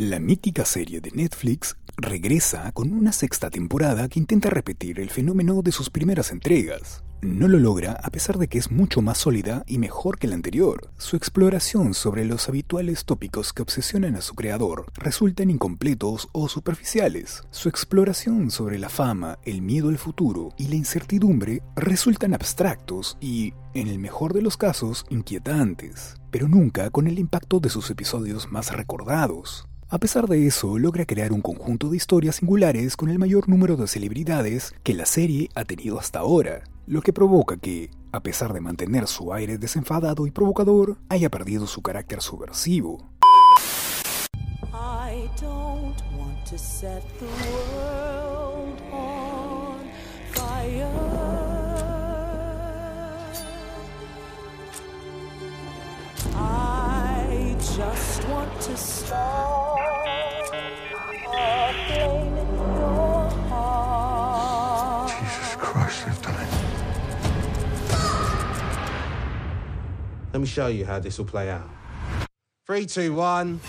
[0.00, 5.60] La mítica serie de Netflix regresa con una sexta temporada que intenta repetir el fenómeno
[5.60, 7.04] de sus primeras entregas.
[7.20, 10.36] No lo logra a pesar de que es mucho más sólida y mejor que la
[10.36, 10.90] anterior.
[10.96, 17.42] Su exploración sobre los habituales tópicos que obsesionan a su creador resultan incompletos o superficiales.
[17.50, 23.52] Su exploración sobre la fama, el miedo al futuro y la incertidumbre resultan abstractos y,
[23.74, 28.50] en el mejor de los casos, inquietantes, pero nunca con el impacto de sus episodios
[28.50, 29.66] más recordados.
[29.92, 33.76] A pesar de eso, logra crear un conjunto de historias singulares con el mayor número
[33.76, 38.52] de celebridades que la serie ha tenido hasta ahora, lo que provoca que, a pesar
[38.52, 43.10] de mantener su aire desenfadado y provocador, haya perdido su carácter subversivo.
[44.72, 47.26] I don't want to set the
[47.74, 49.90] world on
[50.30, 50.86] fire.
[56.36, 59.69] I just want to start
[70.40, 71.68] Let me show you how this will play out.
[72.66, 73.60] Three, two, one.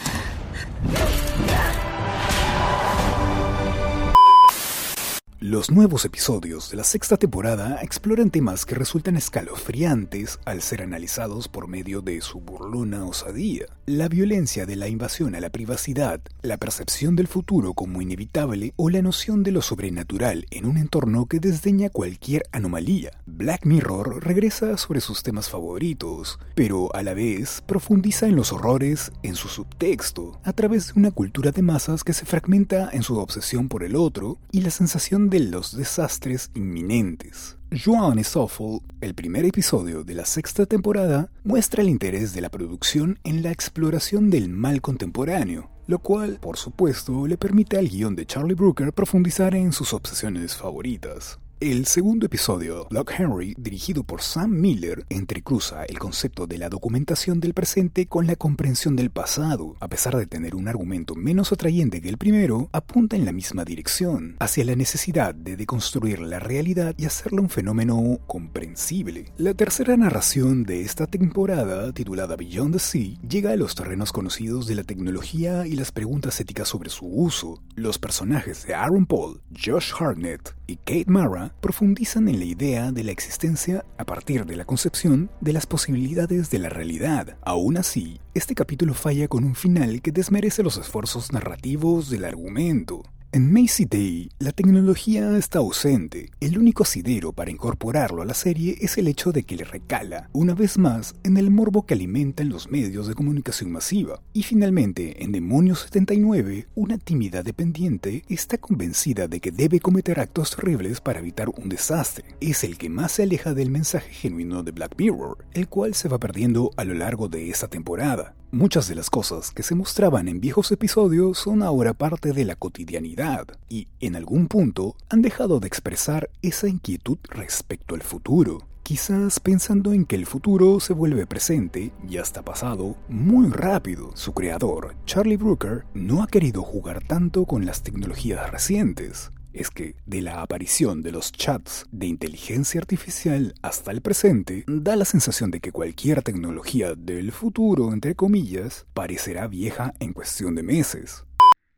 [5.43, 11.47] Los nuevos episodios de la sexta temporada exploran temas que resultan escalofriantes al ser analizados
[11.47, 13.65] por medio de su burlona osadía.
[13.87, 18.91] La violencia de la invasión a la privacidad, la percepción del futuro como inevitable o
[18.91, 23.09] la noción de lo sobrenatural en un entorno que desdeña cualquier anomalía.
[23.25, 29.11] Black Mirror regresa sobre sus temas favoritos, pero a la vez profundiza en los horrores
[29.23, 33.17] en su subtexto, a través de una cultura de masas que se fragmenta en su
[33.17, 37.57] obsesión por el otro y la sensación de los desastres inminentes.
[37.71, 43.17] Joan Awful, el primer episodio de la sexta temporada, muestra el interés de la producción
[43.23, 48.25] en la exploración del mal contemporáneo, lo cual, por supuesto, le permite al guion de
[48.25, 51.39] Charlie Brooker profundizar en sus obsesiones favoritas.
[51.61, 57.39] El segundo episodio, Lock Henry, dirigido por Sam Miller, entrecruza el concepto de la documentación
[57.39, 59.75] del presente con la comprensión del pasado.
[59.79, 63.63] A pesar de tener un argumento menos atrayente que el primero, apunta en la misma
[63.63, 69.31] dirección, hacia la necesidad de deconstruir la realidad y hacerla un fenómeno comprensible.
[69.37, 74.65] La tercera narración de esta temporada, titulada Beyond the Sea, llega a los terrenos conocidos
[74.65, 77.61] de la tecnología y las preguntas éticas sobre su uso.
[77.75, 83.03] Los personajes de Aaron Paul, Josh Hartnett y Kate Mara profundizan en la idea de
[83.03, 87.37] la existencia a partir de la concepción de las posibilidades de la realidad.
[87.41, 93.03] Aún así, este capítulo falla con un final que desmerece los esfuerzos narrativos del argumento.
[93.33, 96.31] En Macy Day, la tecnología está ausente.
[96.41, 100.29] El único asidero para incorporarlo a la serie es el hecho de que le recala,
[100.33, 104.19] una vez más, en el morbo que alimentan los medios de comunicación masiva.
[104.33, 110.53] Y finalmente, en Demonios 79, una tímida dependiente está convencida de que debe cometer actos
[110.53, 112.25] terribles para evitar un desastre.
[112.41, 116.09] Es el que más se aleja del mensaje genuino de Black Mirror, el cual se
[116.09, 118.35] va perdiendo a lo largo de esta temporada.
[118.53, 122.57] Muchas de las cosas que se mostraban en viejos episodios son ahora parte de la
[122.57, 128.67] cotidianidad y, en algún punto, han dejado de expresar esa inquietud respecto al futuro.
[128.83, 134.11] Quizás pensando en que el futuro se vuelve presente y hasta pasado muy rápido.
[134.15, 139.95] Su creador, Charlie Brooker, no ha querido jugar tanto con las tecnologías recientes es que
[140.05, 145.51] de la aparición de los chats de inteligencia artificial hasta el presente, da la sensación
[145.51, 151.25] de que cualquier tecnología del futuro, entre comillas, parecerá vieja en cuestión de meses.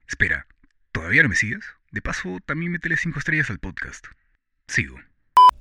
[0.07, 0.47] Espera,
[0.91, 1.63] ¿todavía no me sigues?
[1.91, 4.05] De paso, también métele 5 estrellas al podcast.
[4.67, 4.97] Sigo.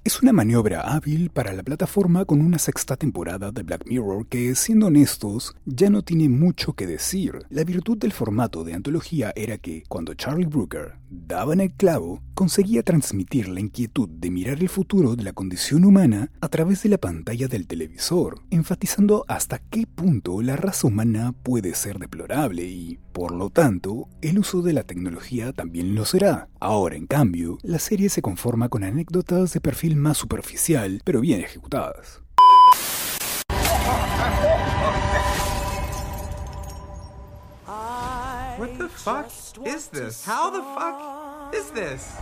[0.05, 4.53] Es una maniobra hábil para la plataforma con una sexta temporada de Black Mirror que,
[4.57, 7.39] siendo honestos, ya no tiene mucho que decir.
[7.51, 12.23] La virtud del formato de antología era que, cuando Charlie Brooker daba en el clavo,
[12.35, 16.89] conseguía transmitir la inquietud de mirar el futuro de la condición humana a través de
[16.89, 22.99] la pantalla del televisor, enfatizando hasta qué punto la raza humana puede ser deplorable y,
[23.13, 26.49] por lo tanto, el uso de la tecnología también lo será.
[26.59, 31.41] Ahora, en cambio, la serie se conforma con anécdotas de perfil más superficial, pero bien
[31.41, 32.23] ejecutadas.
[38.57, 39.31] What the fuck
[39.67, 40.25] is this?
[40.25, 42.13] How the fuck is this?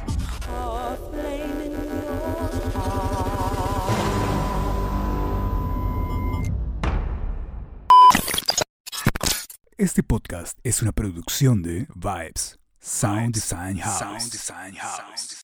[9.77, 15.37] Este podcast es una producción de Vibes, Sound Design House.